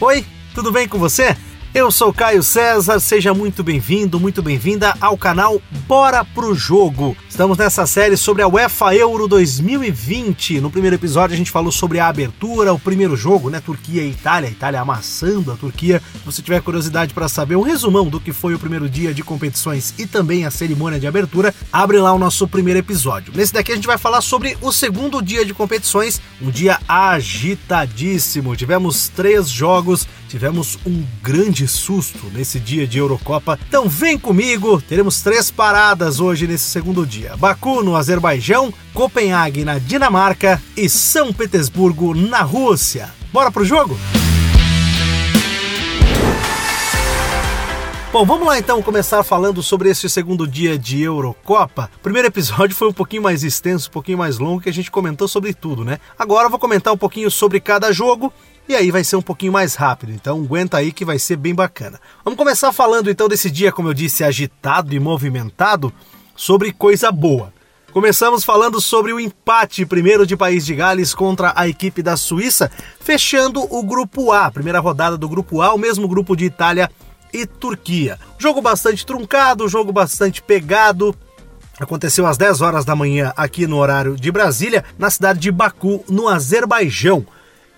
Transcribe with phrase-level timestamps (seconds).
[0.00, 1.36] Oi, tudo bem com você?
[1.74, 7.14] Eu sou Caio César, seja muito bem-vindo, muito bem-vinda ao canal Bora Pro Jogo.
[7.28, 10.60] Estamos nessa série sobre a UEFA Euro 2020.
[10.62, 13.60] No primeiro episódio a gente falou sobre a abertura, o primeiro jogo, né?
[13.60, 16.02] Turquia e Itália, Itália amassando a Turquia.
[16.14, 19.22] Se você tiver curiosidade para saber um resumão do que foi o primeiro dia de
[19.22, 23.32] competições e também a cerimônia de abertura, abre lá o nosso primeiro episódio.
[23.36, 28.56] Nesse daqui a gente vai falar sobre o segundo dia de competições, um dia agitadíssimo.
[28.56, 33.58] Tivemos três jogos, tivemos um grande susto nesse dia de Eurocopa.
[33.66, 37.36] Então vem comigo, teremos três paradas hoje nesse segundo dia.
[37.36, 43.08] Baku no Azerbaijão, Copenhague na Dinamarca e São Petersburgo na Rússia.
[43.32, 43.98] Bora pro jogo?
[48.10, 51.90] Bom, vamos lá então começar falando sobre esse segundo dia de Eurocopa.
[51.96, 54.90] O primeiro episódio foi um pouquinho mais extenso, um pouquinho mais longo, que a gente
[54.90, 55.98] comentou sobre tudo, né?
[56.18, 58.32] Agora eu vou comentar um pouquinho sobre cada jogo
[58.68, 61.54] e aí vai ser um pouquinho mais rápido, então aguenta aí que vai ser bem
[61.54, 61.98] bacana.
[62.22, 65.92] Vamos começar falando então desse dia, como eu disse, agitado e movimentado
[66.36, 67.52] sobre coisa boa.
[67.92, 72.70] Começamos falando sobre o empate primeiro de País de Gales contra a equipe da Suíça,
[73.00, 76.90] fechando o grupo A, primeira rodada do grupo A, o mesmo grupo de Itália
[77.32, 78.18] e Turquia.
[78.38, 81.16] Jogo bastante truncado, jogo bastante pegado.
[81.80, 86.04] Aconteceu às 10 horas da manhã aqui no horário de Brasília, na cidade de Baku,
[86.08, 87.26] no Azerbaijão.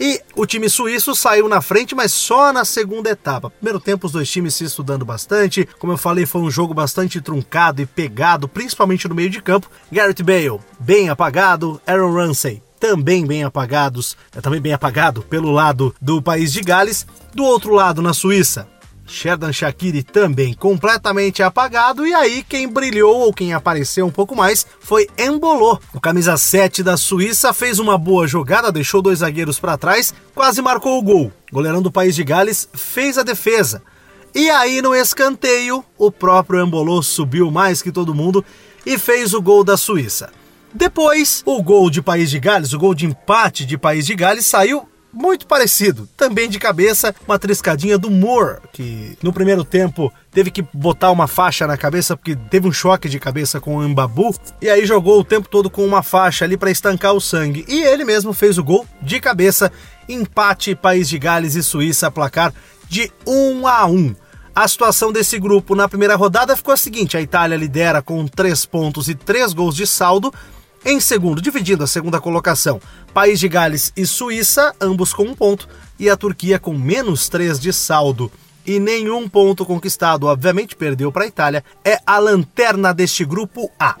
[0.00, 3.50] E o time suíço saiu na frente, mas só na segunda etapa.
[3.50, 5.68] Primeiro tempo, os dois times se estudando bastante.
[5.78, 9.70] Como eu falei, foi um jogo bastante truncado e pegado, principalmente no meio de campo.
[9.90, 11.80] Garrett Bale, bem apagado.
[11.86, 17.06] Aaron Ramsey, também bem apagados, é também bem apagado pelo lado do país de Gales.
[17.34, 18.68] Do outro lado, na Suíça,
[19.08, 24.66] Sherdan Shaqiri também completamente apagado e aí quem brilhou ou quem apareceu um pouco mais
[24.78, 25.80] foi Embolô.
[25.94, 30.60] O camisa 7 da Suíça fez uma boa jogada, deixou dois zagueiros para trás, quase
[30.60, 31.32] marcou o gol.
[31.50, 33.82] O goleirão do país de Gales fez a defesa.
[34.34, 38.44] E aí no escanteio, o próprio Embolô subiu mais que todo mundo
[38.84, 40.30] e fez o gol da Suíça.
[40.72, 44.44] Depois, o gol de País de Gales, o gol de empate de País de Gales
[44.44, 46.08] saiu muito parecido.
[46.16, 51.26] Também de cabeça, uma triscadinha do Moore, que no primeiro tempo teve que botar uma
[51.26, 55.20] faixa na cabeça porque teve um choque de cabeça com o Mbabu e aí jogou
[55.20, 57.64] o tempo todo com uma faixa ali para estancar o sangue.
[57.68, 59.72] E ele mesmo fez o gol de cabeça,
[60.08, 62.52] empate País de Gales e Suíça, placar
[62.88, 64.14] de 1 a 1.
[64.54, 68.66] A situação desse grupo na primeira rodada ficou a seguinte: a Itália lidera com 3
[68.66, 70.32] pontos e 3 gols de saldo.
[70.84, 72.80] Em segundo, dividindo a segunda colocação,
[73.12, 75.68] País de Gales e Suíça, ambos com um ponto,
[75.98, 78.30] e a Turquia com menos três de saldo.
[78.64, 83.96] E nenhum ponto conquistado, obviamente perdeu para a Itália, é a lanterna deste grupo A.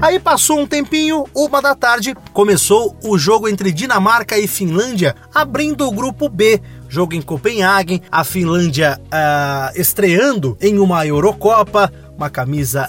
[0.00, 5.88] Aí passou um tempinho, uma da tarde, começou o jogo entre Dinamarca e Finlândia, abrindo
[5.88, 6.60] o grupo B.
[6.88, 12.88] Jogo em Copenhague, a Finlândia uh, estreando em uma Eurocopa, uma camisa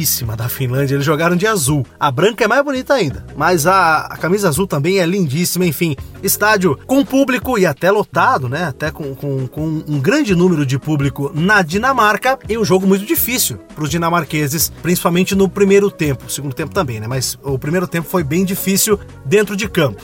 [0.00, 0.94] lindíssima da Finlândia.
[0.94, 1.84] Eles jogaram de azul.
[1.98, 5.66] A branca é mais bonita ainda, mas a, a camisa azul também é lindíssima.
[5.66, 8.64] Enfim, estádio com público e até lotado, né?
[8.64, 13.04] Até com, com, com um grande número de público na Dinamarca e um jogo muito
[13.04, 16.30] difícil para os dinamarqueses, principalmente no primeiro tempo.
[16.30, 17.06] Segundo tempo também, né?
[17.06, 20.02] Mas o primeiro tempo foi bem difícil dentro de campo.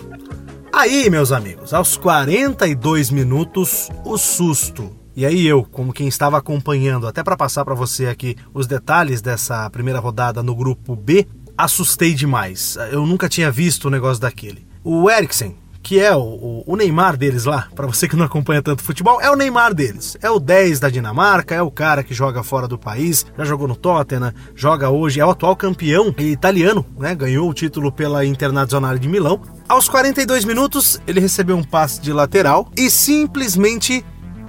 [0.73, 7.07] Aí, meus amigos, aos 42 minutos, o susto e aí eu, como quem estava acompanhando,
[7.07, 12.13] até para passar para você aqui os detalhes dessa primeira rodada no grupo B, assustei
[12.13, 12.77] demais.
[12.93, 14.67] Eu nunca tinha visto o um negócio daquele.
[14.85, 18.83] O Eriksen, que é o, o Neymar deles lá, para você que não acompanha tanto
[18.83, 20.19] futebol, é o Neymar deles.
[20.21, 23.67] É o 10 da Dinamarca, é o cara que joga fora do país, já jogou
[23.67, 27.15] no Tottenham, joga hoje, é o atual campeão italiano, né?
[27.15, 29.41] Ganhou o título pela Internazionale de Milão.
[29.69, 34.05] Aos 42 minutos, ele recebeu um passe de lateral e simplesmente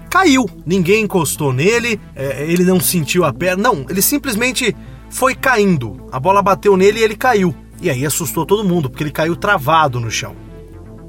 [0.07, 0.49] caiu.
[0.65, 4.75] Ninguém encostou nele, é, ele não sentiu a perna, não, ele simplesmente
[5.09, 6.07] foi caindo.
[6.11, 7.53] A bola bateu nele e ele caiu.
[7.81, 10.35] E aí assustou todo mundo, porque ele caiu travado no chão.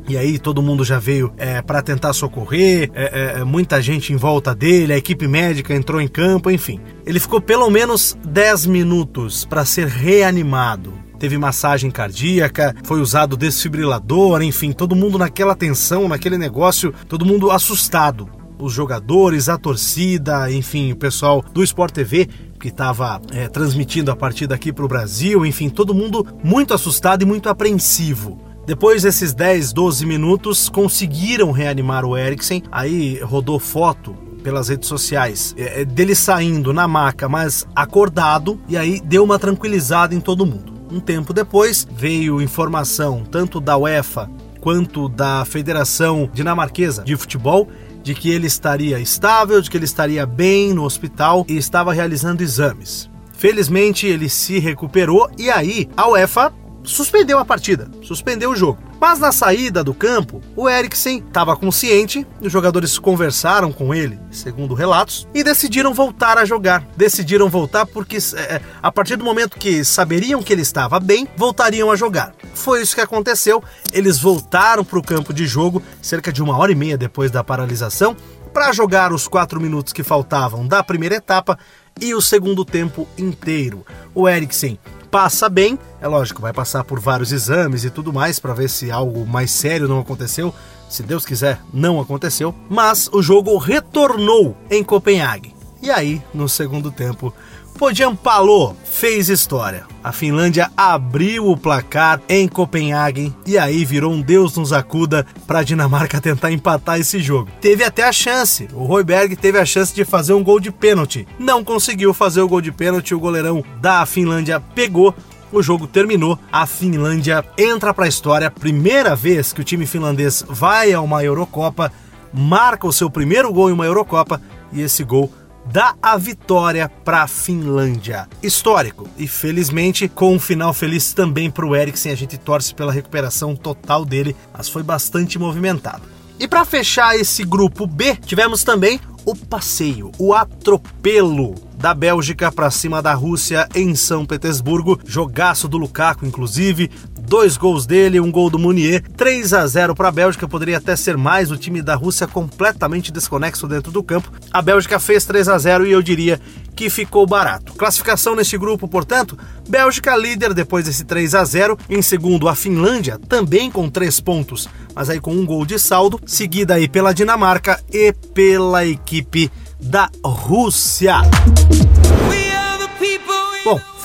[0.08, 4.10] E aí todo mundo já veio é, para tentar socorrer, é, é, é, muita gente
[4.10, 6.80] em volta dele, a equipe médica entrou em campo, enfim.
[7.04, 10.94] Ele ficou pelo menos 10 minutos para ser reanimado.
[11.18, 17.50] Teve massagem cardíaca, foi usado desfibrilador, enfim, todo mundo naquela tensão, naquele negócio, todo mundo
[17.50, 22.28] assustado os jogadores, a torcida, enfim, o pessoal do Sport TV
[22.58, 27.22] que estava é, transmitindo a partida aqui para o Brasil, enfim, todo mundo muito assustado
[27.22, 28.40] e muito apreensivo.
[28.66, 32.62] Depois desses 10, 12 minutos, conseguiram reanimar o Eriksen.
[32.70, 34.12] Aí rodou foto
[34.42, 40.14] pelas redes sociais é, dele saindo na maca, mas acordado, e aí deu uma tranquilizada
[40.14, 40.74] em todo mundo.
[40.90, 44.30] Um tempo depois veio informação tanto da UEFA
[44.60, 47.68] quanto da Federação Dinamarquesa de Futebol
[48.02, 52.42] de que ele estaria estável, de que ele estaria bem no hospital e estava realizando
[52.42, 53.10] exames.
[53.32, 56.52] Felizmente ele se recuperou e aí a UEFA
[56.82, 58.78] suspendeu a partida, suspendeu o jogo.
[59.00, 64.74] Mas na saída do campo, o Eriksen estava consciente, os jogadores conversaram com ele, segundo
[64.74, 66.84] relatos, e decidiram voltar a jogar.
[66.96, 71.92] Decidiram voltar porque, é, a partir do momento que saberiam que ele estava bem, voltariam
[71.92, 72.34] a jogar.
[72.58, 73.62] Foi isso que aconteceu.
[73.92, 77.44] Eles voltaram para o campo de jogo cerca de uma hora e meia depois da
[77.44, 78.16] paralisação
[78.52, 81.58] para jogar os quatro minutos que faltavam da primeira etapa
[82.00, 83.86] e o segundo tempo inteiro.
[84.14, 84.78] O Eriksen
[85.10, 88.90] passa bem, é lógico, vai passar por vários exames e tudo mais para ver se
[88.90, 90.52] algo mais sério não aconteceu.
[90.90, 95.54] Se Deus quiser, não aconteceu, mas o jogo retornou em Copenhague.
[95.80, 97.32] E aí, no segundo tempo,
[97.78, 99.86] Podiampalo fez história.
[100.02, 105.60] A Finlândia abriu o placar em Copenhague e aí virou um Deus nos acuda para
[105.60, 107.50] a Dinamarca tentar empatar esse jogo.
[107.60, 111.26] Teve até a chance, o Royberg teve a chance de fazer um gol de pênalti.
[111.38, 115.14] Não conseguiu fazer o gol de pênalti, o goleirão da Finlândia pegou
[115.50, 120.44] o jogo terminou, a Finlândia entra para a história, primeira vez que o time finlandês
[120.46, 121.90] vai a uma Eurocopa,
[122.32, 124.40] marca o seu primeiro gol em uma Eurocopa
[124.72, 125.32] e esse gol
[125.70, 128.28] dá a vitória para a Finlândia.
[128.42, 132.92] Histórico e felizmente com um final feliz também para o Eriksen, a gente torce pela
[132.92, 136.02] recuperação total dele, mas foi bastante movimentado.
[136.40, 142.70] E para fechar esse grupo B, tivemos também o passeio, o atropelo da Bélgica para
[142.70, 144.98] cima da Rússia em São Petersburgo.
[145.04, 146.90] Jogaço do Lukaku, inclusive.
[147.28, 149.02] Dois gols dele, um gol do Munier.
[149.14, 151.50] 3 a 0 para a Bélgica, poderia até ser mais.
[151.50, 154.32] O time da Rússia completamente desconexo dentro do campo.
[154.50, 156.40] A Bélgica fez 3 a 0 e eu diria
[156.74, 157.74] que ficou barato.
[157.74, 159.36] Classificação neste grupo, portanto,
[159.68, 161.78] Bélgica líder depois desse 3 a 0.
[161.90, 166.18] Em segundo, a Finlândia, também com 3 pontos, mas aí com um gol de saldo.
[166.24, 171.16] Seguida aí pela Dinamarca e pela equipe da Rússia.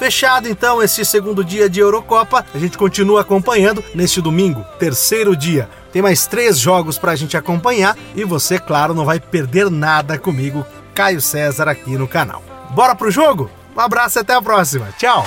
[0.03, 5.69] Fechado então esse segundo dia de Eurocopa, a gente continua acompanhando neste domingo, terceiro dia.
[5.93, 10.19] Tem mais três jogos para a gente acompanhar e você, claro, não vai perder nada
[10.19, 12.43] comigo, Caio César, aqui no canal.
[12.71, 13.49] Bora pro jogo?
[13.73, 14.89] Um abraço e até a próxima.
[14.97, 15.25] Tchau!